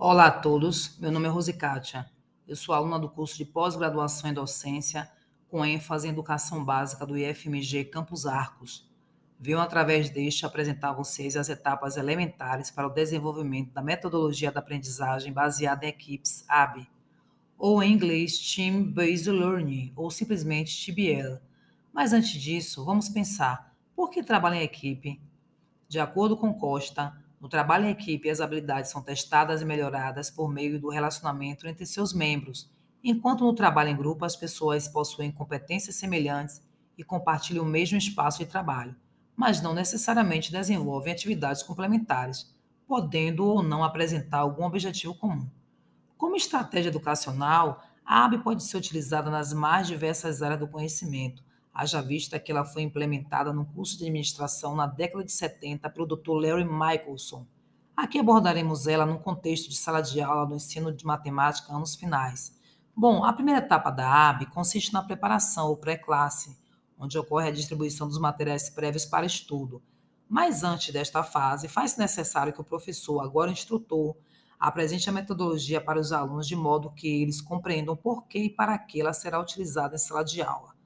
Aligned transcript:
Olá 0.00 0.26
a 0.26 0.30
todos, 0.30 0.96
meu 1.00 1.10
nome 1.10 1.26
é 1.26 1.28
Rose 1.28 1.52
Kátia. 1.52 2.08
Eu 2.46 2.54
sou 2.54 2.72
aluna 2.72 3.00
do 3.00 3.10
curso 3.10 3.36
de 3.36 3.44
pós-graduação 3.44 4.30
em 4.30 4.32
docência 4.32 5.10
com 5.48 5.66
ênfase 5.66 6.06
em 6.06 6.12
educação 6.12 6.64
básica 6.64 7.04
do 7.04 7.18
IFMG 7.18 7.86
Campos 7.86 8.24
Arcos. 8.24 8.88
Venho 9.40 9.58
através 9.58 10.08
deste 10.08 10.46
apresentar 10.46 10.90
a 10.90 10.92
vocês 10.92 11.34
as 11.36 11.48
etapas 11.48 11.96
elementares 11.96 12.70
para 12.70 12.86
o 12.86 12.94
desenvolvimento 12.94 13.72
da 13.72 13.82
metodologia 13.82 14.52
da 14.52 14.60
aprendizagem 14.60 15.32
baseada 15.32 15.84
em 15.84 15.88
equipes 15.88 16.44
AB, 16.46 16.88
ou 17.58 17.82
em 17.82 17.92
inglês 17.92 18.38
Team 18.38 18.84
Based 18.84 19.28
Learning, 19.28 19.92
ou 19.96 20.12
simplesmente 20.12 20.86
TBL. 20.86 21.40
Mas 21.92 22.12
antes 22.12 22.40
disso, 22.40 22.84
vamos 22.84 23.08
pensar, 23.08 23.74
por 23.96 24.10
que 24.10 24.22
trabalho 24.22 24.54
em 24.54 24.62
equipe? 24.62 25.20
De 25.88 25.98
acordo 25.98 26.36
com 26.36 26.54
Costa, 26.54 27.12
no 27.40 27.48
trabalho 27.48 27.86
em 27.86 27.90
equipe, 27.90 28.28
as 28.28 28.40
habilidades 28.40 28.90
são 28.90 29.00
testadas 29.00 29.62
e 29.62 29.64
melhoradas 29.64 30.30
por 30.30 30.52
meio 30.52 30.80
do 30.80 30.88
relacionamento 30.88 31.68
entre 31.68 31.86
seus 31.86 32.12
membros, 32.12 32.70
enquanto 33.02 33.44
no 33.44 33.54
trabalho 33.54 33.90
em 33.90 33.96
grupo 33.96 34.24
as 34.24 34.34
pessoas 34.34 34.88
possuem 34.88 35.30
competências 35.30 35.96
semelhantes 35.96 36.60
e 36.96 37.04
compartilham 37.04 37.64
o 37.64 37.68
mesmo 37.68 37.96
espaço 37.96 38.38
de 38.38 38.46
trabalho, 38.46 38.96
mas 39.36 39.62
não 39.62 39.72
necessariamente 39.72 40.50
desenvolvem 40.50 41.12
atividades 41.12 41.62
complementares, 41.62 42.52
podendo 42.88 43.46
ou 43.46 43.62
não 43.62 43.84
apresentar 43.84 44.38
algum 44.38 44.64
objetivo 44.64 45.14
comum. 45.14 45.48
Como 46.16 46.34
estratégia 46.34 46.88
educacional, 46.88 47.84
a 48.04 48.24
AB 48.24 48.38
pode 48.38 48.64
ser 48.64 48.78
utilizada 48.78 49.30
nas 49.30 49.52
mais 49.52 49.86
diversas 49.86 50.42
áreas 50.42 50.58
do 50.58 50.66
conhecimento, 50.66 51.44
haja 51.78 52.02
vista 52.02 52.40
que 52.40 52.50
ela 52.50 52.64
foi 52.64 52.82
implementada 52.82 53.52
no 53.52 53.64
curso 53.64 53.96
de 53.96 54.02
administração 54.02 54.74
na 54.74 54.84
década 54.84 55.22
de 55.22 55.30
70 55.30 55.88
pelo 55.90 56.08
Dr. 56.08 56.32
Larry 56.32 56.64
Michelson. 56.64 57.46
Aqui 57.96 58.18
abordaremos 58.18 58.88
ela 58.88 59.06
no 59.06 59.20
contexto 59.20 59.70
de 59.70 59.76
sala 59.76 60.00
de 60.00 60.20
aula 60.20 60.44
do 60.44 60.56
ensino 60.56 60.92
de 60.92 61.06
matemática 61.06 61.72
anos 61.72 61.94
finais. 61.94 62.52
Bom, 62.96 63.24
a 63.24 63.32
primeira 63.32 63.60
etapa 63.60 63.92
da 63.92 64.28
AB 64.28 64.46
consiste 64.46 64.92
na 64.92 65.04
preparação 65.04 65.68
ou 65.68 65.76
pré-classe, 65.76 66.58
onde 66.98 67.16
ocorre 67.16 67.46
a 67.46 67.52
distribuição 67.52 68.08
dos 68.08 68.18
materiais 68.18 68.68
prévios 68.68 69.06
para 69.06 69.24
estudo. 69.24 69.80
Mas 70.28 70.64
antes 70.64 70.92
desta 70.92 71.22
fase, 71.22 71.68
faz 71.68 71.96
necessário 71.96 72.52
que 72.52 72.60
o 72.60 72.64
professor, 72.64 73.20
agora 73.20 73.52
instrutor, 73.52 74.16
apresente 74.58 75.08
a 75.08 75.12
metodologia 75.12 75.80
para 75.80 76.00
os 76.00 76.10
alunos 76.10 76.48
de 76.48 76.56
modo 76.56 76.90
que 76.90 77.22
eles 77.22 77.40
compreendam 77.40 77.96
por 77.96 78.26
que 78.26 78.40
e 78.40 78.50
para 78.50 78.76
que 78.76 79.00
ela 79.00 79.12
será 79.12 79.40
utilizada 79.40 79.94
em 79.94 79.98
sala 79.98 80.24
de 80.24 80.42
aula. 80.42 80.76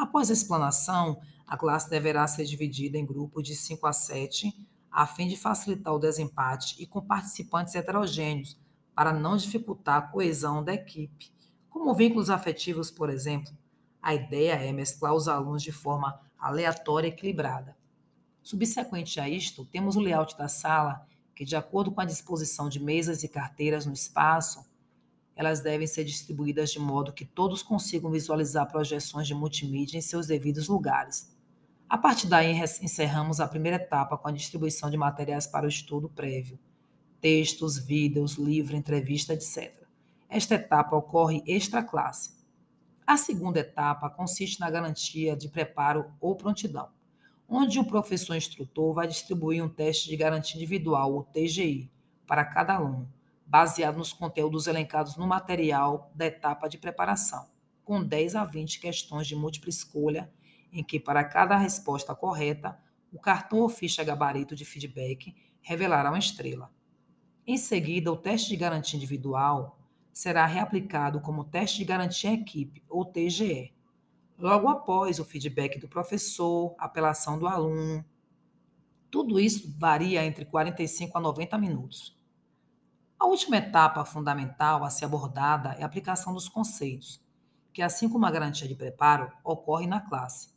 Após 0.00 0.30
a 0.30 0.32
explanação, 0.32 1.20
a 1.46 1.58
classe 1.58 1.90
deverá 1.90 2.26
ser 2.26 2.46
dividida 2.46 2.96
em 2.96 3.04
grupos 3.04 3.46
de 3.46 3.54
5 3.54 3.86
a 3.86 3.92
7, 3.92 4.50
a 4.90 5.06
fim 5.06 5.28
de 5.28 5.36
facilitar 5.36 5.92
o 5.92 5.98
desempate 5.98 6.74
e 6.82 6.86
com 6.86 7.02
participantes 7.02 7.74
heterogêneos, 7.74 8.58
para 8.94 9.12
não 9.12 9.36
dificultar 9.36 9.98
a 9.98 10.02
coesão 10.06 10.64
da 10.64 10.72
equipe. 10.72 11.30
Como 11.68 11.94
vínculos 11.94 12.30
afetivos, 12.30 12.90
por 12.90 13.10
exemplo, 13.10 13.52
a 14.00 14.14
ideia 14.14 14.54
é 14.54 14.72
mesclar 14.72 15.12
os 15.12 15.28
alunos 15.28 15.62
de 15.62 15.70
forma 15.70 16.18
aleatória 16.38 17.08
e 17.08 17.10
equilibrada. 17.10 17.76
Subsequente 18.42 19.20
a 19.20 19.28
isto, 19.28 19.66
temos 19.66 19.96
o 19.96 20.00
layout 20.00 20.34
da 20.34 20.48
sala, 20.48 21.06
que, 21.36 21.44
de 21.44 21.56
acordo 21.56 21.92
com 21.92 22.00
a 22.00 22.06
disposição 22.06 22.70
de 22.70 22.80
mesas 22.80 23.22
e 23.22 23.28
carteiras 23.28 23.84
no 23.84 23.92
espaço, 23.92 24.64
elas 25.40 25.60
devem 25.60 25.86
ser 25.86 26.04
distribuídas 26.04 26.70
de 26.70 26.78
modo 26.78 27.14
que 27.14 27.24
todos 27.24 27.62
consigam 27.62 28.10
visualizar 28.10 28.70
projeções 28.70 29.26
de 29.26 29.32
multimídia 29.32 29.96
em 29.96 30.02
seus 30.02 30.26
devidos 30.26 30.68
lugares. 30.68 31.34
A 31.88 31.96
partir 31.96 32.26
daí, 32.26 32.52
encerramos 32.82 33.40
a 33.40 33.48
primeira 33.48 33.78
etapa 33.78 34.18
com 34.18 34.28
a 34.28 34.32
distribuição 34.32 34.90
de 34.90 34.98
materiais 34.98 35.46
para 35.46 35.64
o 35.64 35.68
estudo 35.68 36.10
prévio, 36.10 36.58
textos, 37.22 37.78
vídeos, 37.78 38.34
livro, 38.34 38.76
entrevista, 38.76 39.32
etc. 39.32 39.74
Esta 40.28 40.56
etapa 40.56 40.94
ocorre 40.94 41.42
extra-classe. 41.46 42.36
A 43.06 43.16
segunda 43.16 43.60
etapa 43.60 44.10
consiste 44.10 44.60
na 44.60 44.68
garantia 44.68 45.34
de 45.34 45.48
preparo 45.48 46.12
ou 46.20 46.36
prontidão, 46.36 46.90
onde 47.48 47.78
o 47.78 47.84
professor 47.86 48.36
instrutor 48.36 48.92
vai 48.92 49.08
distribuir 49.08 49.64
um 49.64 49.70
teste 49.70 50.06
de 50.06 50.18
garantia 50.18 50.56
individual, 50.56 51.14
ou 51.14 51.24
TGI, 51.24 51.90
para 52.26 52.44
cada 52.44 52.74
aluno 52.74 53.10
baseado 53.50 53.96
nos 53.96 54.12
conteúdos 54.12 54.68
elencados 54.68 55.16
no 55.16 55.26
material 55.26 56.12
da 56.14 56.26
etapa 56.26 56.68
de 56.68 56.78
preparação, 56.78 57.48
com 57.82 58.00
10 58.00 58.36
a 58.36 58.44
20 58.44 58.78
questões 58.78 59.26
de 59.26 59.34
múltipla 59.34 59.68
escolha, 59.68 60.32
em 60.72 60.84
que, 60.84 61.00
para 61.00 61.24
cada 61.24 61.56
resposta 61.56 62.14
correta, 62.14 62.80
o 63.12 63.18
cartão 63.18 63.58
ou 63.58 63.68
ficha 63.68 64.04
gabarito 64.04 64.54
de 64.54 64.64
feedback 64.64 65.34
revelará 65.60 66.10
uma 66.10 66.18
estrela. 66.20 66.70
Em 67.44 67.56
seguida, 67.56 68.12
o 68.12 68.16
teste 68.16 68.50
de 68.50 68.56
garantia 68.56 68.96
individual 68.96 69.80
será 70.12 70.46
reaplicado 70.46 71.20
como 71.20 71.42
teste 71.42 71.78
de 71.78 71.84
garantia 71.84 72.32
equipe, 72.32 72.84
ou 72.88 73.04
TGE, 73.04 73.74
logo 74.38 74.68
após 74.68 75.18
o 75.18 75.24
feedback 75.24 75.76
do 75.76 75.88
professor, 75.88 76.76
apelação 76.78 77.36
do 77.36 77.48
aluno. 77.48 78.04
Tudo 79.10 79.40
isso 79.40 79.74
varia 79.76 80.24
entre 80.24 80.44
45 80.44 81.18
a 81.18 81.20
90 81.20 81.58
minutos. 81.58 82.19
A 83.20 83.26
última 83.26 83.58
etapa 83.58 84.02
fundamental 84.02 84.82
a 84.82 84.88
ser 84.88 85.04
abordada 85.04 85.76
é 85.78 85.82
a 85.82 85.86
aplicação 85.86 86.32
dos 86.32 86.48
conceitos, 86.48 87.22
que, 87.70 87.82
assim 87.82 88.08
como 88.08 88.24
a 88.24 88.30
garantia 88.30 88.66
de 88.66 88.74
preparo, 88.74 89.30
ocorre 89.44 89.86
na 89.86 90.00
classe. 90.00 90.48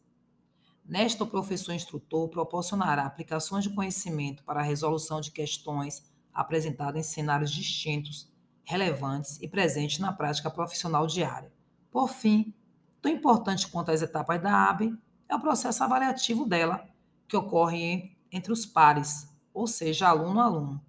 Nesta, 0.85 1.25
o 1.25 1.28
professor 1.28 1.74
instrutor 1.74 2.29
proporcionará 2.29 3.06
aplicações 3.06 3.66
de 3.66 3.69
conhecimento 3.69 4.46
para 4.46 4.62
a 4.62 4.63
resolução 4.63 5.19
de 5.19 5.29
questões 5.29 6.09
apresentadas 6.34 7.06
em 7.06 7.13
cenários 7.13 7.51
distintos, 7.51 8.31
relevantes 8.63 9.41
e 9.41 9.47
presentes 9.50 10.00
na 10.00 10.13
prática 10.13 10.50
profissional 10.50 11.06
diária. 11.06 11.51
Por 11.91 12.07
fim, 12.07 12.53
tão 13.01 13.12
importante 13.12 13.68
quanto 13.68 13.91
as 13.91 14.01
etapas 14.01 14.41
da 14.41 14.69
AB 14.69 14.97
é 15.28 15.35
o 15.35 15.41
processo 15.41 15.84
avaliativo 15.84 16.45
dela, 16.45 16.88
que 17.28 17.35
ocorre 17.35 18.16
entre 18.31 18.53
os 18.53 18.66
pares, 18.66 19.30
ou 19.53 19.68
seja, 19.68 20.07
aluno-aluno 20.07 20.81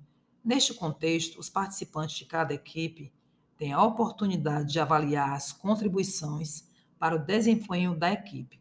Neste 0.44 0.75
contexto, 0.75 1.41
os 1.41 1.49
participantes 1.49 2.16
de 2.16 2.27
cada 2.27 2.53
equipe 2.53 3.10
têm 3.56 3.72
a 3.72 3.82
oportunidade 3.82 4.71
de 4.71 4.78
avaliar 4.78 5.32
as 5.32 5.53
contribuições 5.53 6.69
para 6.99 7.16
o 7.16 7.19
desempenho 7.19 7.97
da 7.97 8.12
equipe. 8.12 8.60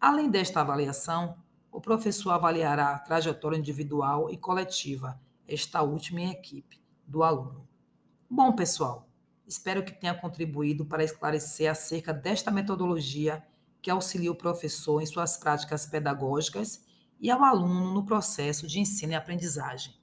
Além 0.00 0.30
desta 0.30 0.60
avaliação, 0.60 1.36
o 1.72 1.80
professor 1.80 2.30
avaliará 2.30 2.94
a 2.94 2.98
trajetória 3.00 3.56
individual 3.56 4.30
e 4.30 4.36
coletiva, 4.36 5.20
esta 5.48 5.82
última 5.82 6.20
em 6.20 6.30
equipe, 6.30 6.80
do 7.04 7.24
aluno. 7.24 7.66
Bom, 8.30 8.52
pessoal, 8.52 9.08
espero 9.44 9.84
que 9.84 9.92
tenha 9.92 10.14
contribuído 10.14 10.86
para 10.86 11.02
esclarecer 11.02 11.68
acerca 11.68 12.14
desta 12.14 12.52
metodologia 12.52 13.44
que 13.82 13.90
auxilia 13.90 14.30
o 14.30 14.36
professor 14.36 15.02
em 15.02 15.06
suas 15.06 15.36
práticas 15.36 15.86
pedagógicas 15.86 16.84
e 17.18 17.30
ao 17.32 17.42
aluno 17.42 17.92
no 17.92 18.04
processo 18.04 18.68
de 18.68 18.78
ensino 18.78 19.12
e 19.12 19.16
aprendizagem. 19.16 19.99